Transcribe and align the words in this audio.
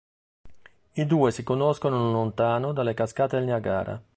I 0.93 1.05
due 1.05 1.29
si 1.31 1.43
conoscono 1.43 1.97
non 1.99 2.11
lontano 2.11 2.73
dalle 2.73 2.95
cascate 2.95 3.35
del 3.35 3.45
Niagara. 3.45 4.01